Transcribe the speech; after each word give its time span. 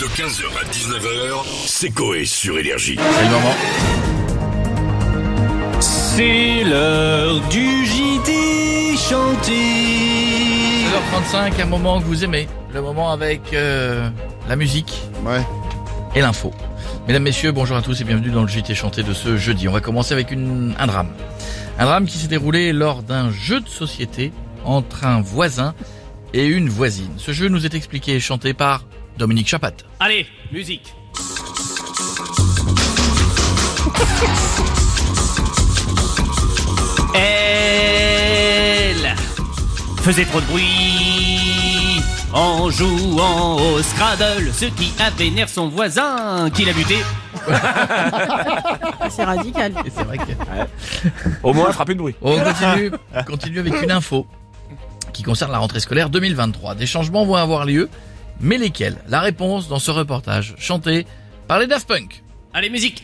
De 0.00 0.04
15h 0.04 0.44
à 0.60 0.64
19h, 0.70 1.44
c'est 1.66 1.90
Coé 1.90 2.24
sur 2.24 2.56
Énergie. 2.58 2.96
C'est 2.98 3.24
le 3.24 3.30
moment. 3.30 3.54
C'est 5.80 6.64
l'heure 6.64 7.40
du 7.48 7.84
JT 7.84 8.96
chanté. 8.96 9.52
16h35, 11.52 11.60
un 11.62 11.66
moment 11.66 12.00
que 12.00 12.04
vous 12.04 12.22
aimez. 12.22 12.48
Le 12.72 12.80
moment 12.80 13.10
avec 13.10 13.52
euh, 13.52 14.08
la 14.48 14.54
musique 14.54 15.02
Ouais. 15.24 15.44
et 16.14 16.20
l'info. 16.20 16.52
Mesdames, 17.08 17.24
messieurs, 17.24 17.50
bonjour 17.50 17.76
à 17.76 17.82
tous 17.82 18.00
et 18.00 18.04
bienvenue 18.04 18.30
dans 18.30 18.42
le 18.42 18.48
JT 18.48 18.74
chanté 18.76 19.02
de 19.02 19.12
ce 19.12 19.36
jeudi. 19.36 19.66
On 19.66 19.72
va 19.72 19.80
commencer 19.80 20.12
avec 20.12 20.30
une, 20.30 20.74
un 20.78 20.86
drame. 20.86 21.08
Un 21.78 21.86
drame 21.86 22.06
qui 22.06 22.18
s'est 22.18 22.28
déroulé 22.28 22.72
lors 22.72 23.02
d'un 23.02 23.32
jeu 23.32 23.60
de 23.60 23.68
société 23.68 24.32
entre 24.64 25.04
un 25.04 25.20
voisin 25.20 25.74
et 26.34 26.46
une 26.46 26.68
voisine. 26.68 27.10
Ce 27.16 27.32
jeu 27.32 27.48
nous 27.48 27.64
est 27.66 27.74
expliqué 27.74 28.14
et 28.14 28.20
chanté 28.20 28.52
par 28.54 28.84
Dominique 29.18 29.48
Chapat. 29.48 29.72
Allez, 30.00 30.26
musique. 30.52 30.94
Elle 37.14 39.14
faisait 40.02 40.24
trop 40.24 40.40
de 40.40 40.46
bruit 40.46 42.00
en 42.32 42.70
jouant 42.70 43.56
au 43.56 43.82
Scrabble, 43.82 44.52
ce 44.52 44.66
qui 44.66 44.92
a 45.00 45.10
vénère 45.10 45.48
son 45.48 45.68
voisin 45.68 46.48
qui 46.50 46.64
l'a 46.64 46.72
buté. 46.72 46.94
C'est 49.10 49.24
radical. 49.24 49.72
Et 49.84 49.90
c'est 49.90 50.04
vrai 50.04 50.18
que... 50.18 50.22
Au 51.42 51.52
moins, 51.52 51.72
frapper 51.72 51.94
de 51.94 51.98
bruit. 51.98 52.14
On 52.22 52.38
continue, 52.38 52.92
on 53.14 53.22
continue 53.24 53.58
avec 53.58 53.82
une 53.82 53.90
info 53.90 54.26
qui 55.12 55.24
concerne 55.24 55.50
la 55.50 55.58
rentrée 55.58 55.80
scolaire 55.80 56.08
2023. 56.10 56.76
Des 56.76 56.86
changements 56.86 57.24
vont 57.24 57.34
avoir 57.34 57.64
lieu, 57.64 57.88
mais 58.40 58.58
lesquels 58.58 58.96
La 59.08 59.20
réponse 59.20 59.68
dans 59.68 59.78
ce 59.78 59.90
reportage 59.90 60.54
chanté 60.58 61.06
par 61.46 61.58
les 61.58 61.66
Daft 61.66 61.88
Punk. 61.88 62.22
Allez, 62.52 62.70
musique. 62.70 63.02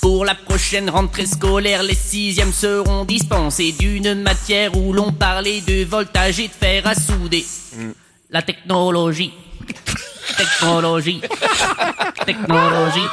Pour 0.00 0.24
la 0.24 0.34
prochaine 0.34 0.90
rentrée 0.90 1.26
scolaire, 1.26 1.82
les 1.82 1.94
sixièmes 1.94 2.52
seront 2.52 3.04
dispensés 3.04 3.72
d'une 3.72 4.14
matière 4.14 4.76
où 4.76 4.92
l'on 4.92 5.12
parlait 5.12 5.60
de 5.60 5.84
voltage 5.84 6.40
et 6.40 6.48
de 6.48 6.52
fer 6.52 6.86
à 6.86 6.94
souder. 6.94 7.46
La 8.30 8.42
technologie. 8.42 9.32
Technologie. 10.36 11.20
Technologie. 12.26 13.08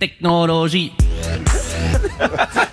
Technologie. 0.00 0.92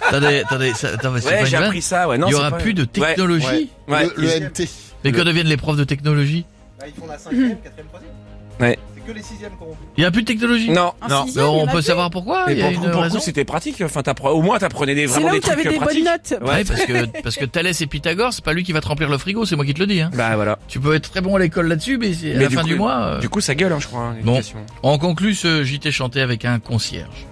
Attendez, 0.08 0.39
attendez, 0.45 0.73
ça, 0.73 0.89
attends, 0.89 1.11
mais 1.11 1.22
c'est 1.22 1.28
Ouais, 1.30 1.39
pas 1.39 1.45
j'ai 1.45 1.52
une 1.52 1.59
vanne 1.59 1.67
appris 1.69 1.81
ça, 1.81 2.08
ouais. 2.08 2.17
Non, 2.17 2.28
Il 2.28 2.31
y 2.31 2.33
c'est 2.33 2.39
aura 2.39 2.52
pas- 2.52 2.58
plus 2.58 2.73
de 2.73 2.81
Ouais. 2.81 2.88
technologie. 2.88 3.69
Ouais. 3.88 4.08
le, 4.16 4.23
le 4.23 4.39
MT. 4.47 4.67
Mais 5.03 5.11
que 5.11 5.22
deviennent 5.22 5.47
les 5.47 5.58
profs 5.58 5.78
de 5.78 5.83
technologie 5.83 6.45
ils 6.88 6.94
font 7.00 7.08
la 7.08 7.17
5ème, 7.17 7.58
4ème, 7.61 7.86
3ème. 7.92 8.61
Ouais. 8.66 8.80
C'est 8.95 9.02
que 9.05 9.11
les 9.11 9.22
6ème 9.22 9.50
qui 9.58 9.61
auront 9.64 9.72
vu. 9.72 9.77
Il 9.97 10.03
y 10.03 10.05
a 10.05 10.11
plus 10.11 10.22
de 10.23 10.27
technologie 10.27 10.70
Non, 10.72 10.94
En 11.02 11.08
non. 11.09 11.25
sixième, 11.25 11.45
Mais 11.45 11.52
il 11.52 11.55
y 11.55 11.59
en 11.59 11.64
on 11.64 11.67
a 11.67 11.72
peut 11.72 11.77
plus. 11.80 11.83
savoir 11.86 12.09
pourquoi 12.09 12.45
Mais 12.47 12.53
Il 12.53 12.59
y 12.59 12.61
a 12.61 12.66
pour, 12.66 12.72
une 12.73 12.77
pour 12.80 12.88
le 12.89 12.95
coup, 12.95 13.02
raison. 13.02 13.20
c'était 13.20 13.44
pratique. 13.45 13.81
Enfin, 13.81 14.02
t'appre- 14.02 14.31
au 14.33 14.42
moins, 14.42 14.59
t'apprenais 14.59 14.95
des, 14.95 15.02
C'est 15.08 15.14
vraiment 15.14 15.27
là 15.27 15.33
où 15.33 15.36
des 15.36 15.42
trucs 15.42 15.55
t'avais 15.58 15.64
des 15.70 15.77
bonnes 15.77 15.86
pratiques. 15.86 16.05
notes. 16.05 16.42
Ouais, 16.50 16.64
parce 16.64 16.86
que 16.86 17.22
parce 17.23 17.36
que 17.36 17.45
Thalès 17.45 17.80
et 17.81 17.88
Pythagore, 17.88 18.31
c'est 18.33 18.44
pas 18.44 18.53
lui 18.53 18.64
qui 18.64 18.72
va 18.72 18.80
te 18.81 18.88
remplir 18.88 19.09
le 19.09 19.17
frigo, 19.17 19.45
c'est 19.45 19.55
moi 19.58 19.66
qui 19.66 19.73
te 19.73 19.80
le 19.80 19.88
dis. 19.88 20.00
Hein. 20.02 20.09
Bah 20.14 20.36
voilà. 20.36 20.58
Tu 20.70 20.80
peux 20.80 20.95
être 20.95 21.09
très 21.11 21.20
bon 21.22 21.36
à 21.36 21.39
l'école 21.39 21.67
là-dessus, 21.67 21.97
mais 21.97 22.14
c'est 22.14 22.31
à 22.31 22.36
Mais 22.36 22.44
la 22.44 22.47
du 22.47 22.55
fin 22.55 22.61
coup- 22.61 22.67
du 22.70 22.75
mois. 22.75 22.95
euh, 22.95 23.20
Du 23.20 23.27
coup, 23.30 23.42
ça 23.42 23.55
gueule, 23.55 23.73
hein, 23.73 23.80
je 23.80 23.88
crois. 23.88 24.02
hein, 24.02 24.16
Bon. 24.23 24.33
l'éducation. 24.36 24.59
On 24.83 24.97
conclut 24.97 25.36
ce 25.36 25.64
JT 25.64 25.92
chanté 25.92 26.22
avec 26.22 26.45
un 26.45 26.59
concierge 26.59 27.25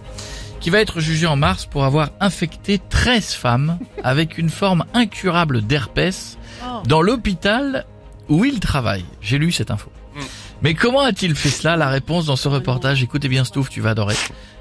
qui 0.68 0.72
va 0.72 0.82
être 0.82 1.00
jugé 1.00 1.26
en 1.28 1.38
mars 1.38 1.66
pour 1.66 1.86
avoir 1.86 2.10
infecté 2.20 2.78
13 2.90 3.32
femmes 3.36 3.80
avec 4.04 4.38
une 4.38 4.50
forme 4.50 4.84
incurable 4.94 5.62
d'herpès 5.62 6.38
Oh. 6.62 6.84
dans 6.86 7.02
l'hôpital 7.02 7.86
où 8.28 8.44
il 8.44 8.60
travaille. 8.60 9.06
J'ai 9.22 9.38
lu 9.38 9.54
cette 9.54 9.72
info. 9.72 9.90
Mm. 10.14 10.20
Mais 10.64 10.74
comment 10.74 11.00
a-t-il 11.00 11.36
fait 11.36 11.48
cela 11.52 11.78
La 11.78 11.88
réponse 11.88 12.26
dans 12.26 12.36
ce 12.36 12.50
reportage? 12.50 13.02
Écoutez 13.02 13.30
bien 13.30 13.46
Stouff, 13.46 13.70
tu 13.70 13.80
vas 13.80 13.92
adorer. 13.92 14.16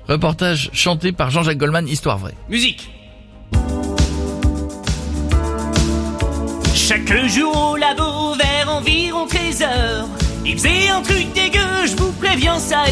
Reportage 0.06 0.70
chanté 0.72 1.10
par 1.10 1.30
Jean-Jacques 1.30 1.58
Goldman, 1.58 1.88
histoire 1.88 2.18
vraie. 2.18 2.34
Musique. 2.48 2.88
Chaque 6.72 7.26
jour 7.26 7.70
au 7.72 7.76
labo 7.76 8.34
vers 8.36 8.72
environ 8.72 9.26
13 9.26 9.62
heures, 9.62 10.06
il 10.44 10.52
faisait 10.52 10.88
un 10.88 11.02
truc 11.02 11.32
dégueu, 11.34 11.86
je 11.88 11.96
vous 11.96 12.12
préviens 12.12 12.60
ça. 12.60 12.84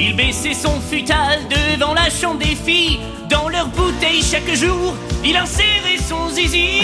Il 0.00 0.14
baissait 0.16 0.54
son 0.54 0.80
futal 0.80 1.40
devant 1.50 1.92
la 1.94 2.08
chambre 2.08 2.38
des 2.38 2.54
filles, 2.54 3.00
dans 3.28 3.48
leur 3.48 3.66
bouteille 3.68 4.22
chaque 4.22 4.54
jour, 4.54 4.94
il 5.24 5.36
insérait 5.36 5.98
son 6.08 6.28
zizi 6.28 6.82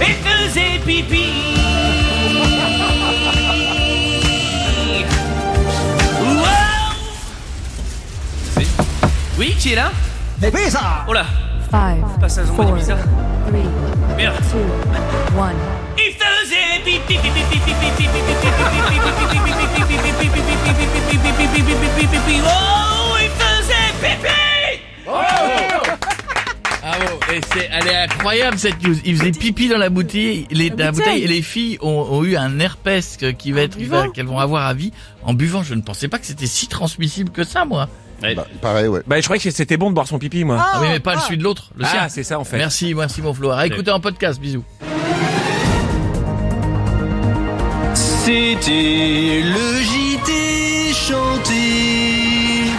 et 0.00 0.14
faisait 0.24 0.78
pipi. 0.86 1.24
Wow 6.20 6.94
oui, 9.38 9.54
qui 9.58 9.72
est 9.72 9.76
là 9.76 9.90
Oh 11.08 11.12
là, 11.12 11.24
Five, 11.70 12.04
passage 12.20 12.46
en 12.50 12.52
mode 12.62 12.74
bizarre. 12.74 12.98
three, 13.48 13.62
Merde. 14.16 14.34
two, 14.50 14.58
one. 15.38 15.54
Il 15.96 16.12
faisait 16.14 16.80
pipi 16.84 17.16
pipi 17.18 17.30
pipi 17.50 17.58
pipi 17.58 17.90
pipi 17.96 18.08
pipi 18.08 18.32
pipi 18.90 19.38
pipi 19.38 19.66
pipi 19.66 19.96
pipi 19.96 20.11
et 27.32 27.40
c'est, 27.52 27.68
elle 27.72 27.86
est 27.86 27.96
incroyable 27.96 28.58
cette 28.58 28.82
news. 28.82 28.96
Il 29.04 29.16
faisait 29.16 29.30
pipi 29.32 29.68
dans 29.68 29.78
la 29.78 29.88
bouteille, 29.90 30.46
les, 30.50 30.68
la 30.68 30.74
bouteille. 30.74 30.92
bouteille, 30.92 31.22
et 31.24 31.26
les 31.28 31.42
filles 31.42 31.78
ont, 31.80 31.88
ont 32.10 32.24
eu 32.24 32.36
un 32.36 32.58
herpès 32.58 33.18
qui 33.38 33.52
va 33.52 33.62
être, 33.62 33.76
qu'elles 34.12 34.26
vont 34.26 34.38
avoir 34.38 34.66
à 34.66 34.74
vie 34.74 34.92
en 35.22 35.34
buvant. 35.34 35.62
Je 35.62 35.74
ne 35.74 35.80
pensais 35.82 36.08
pas 36.08 36.18
que 36.18 36.26
c'était 36.26 36.46
si 36.46 36.66
transmissible 36.68 37.30
que 37.30 37.44
ça, 37.44 37.64
moi. 37.64 37.88
Bah, 38.20 38.46
pareil, 38.60 38.86
ouais. 38.86 39.00
Bah, 39.06 39.16
je 39.18 39.24
croyais 39.24 39.42
que 39.42 39.50
c'était 39.50 39.76
bon 39.76 39.90
de 39.90 39.94
boire 39.94 40.06
son 40.06 40.18
pipi, 40.18 40.44
moi. 40.44 40.56
Ah 40.60 40.78
oui, 40.80 40.86
mais 40.92 41.00
pas 41.00 41.14
le 41.14 41.20
celui 41.20 41.38
de 41.38 41.42
l'autre, 41.42 41.72
le 41.76 41.84
Ah, 41.84 41.88
sien. 41.88 42.08
c'est 42.08 42.22
ça, 42.22 42.38
en 42.38 42.44
fait. 42.44 42.56
Merci, 42.56 42.94
merci 42.94 43.20
mon 43.20 43.34
Flo. 43.34 43.50
À 43.50 43.66
écouter 43.66 43.90
en 43.90 43.98
podcast, 44.00 44.40
bisous. 44.40 44.64
C'était 47.94 49.42
le 49.42 49.82
JT 49.82 50.92
chanté 50.94 52.70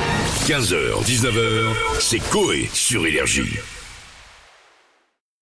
15h, 0.47 1.03
19h, 1.05 1.73
c'est 1.99 2.19
Coé 2.29 2.69
sur 2.73 3.05
Énergie. 3.05 3.49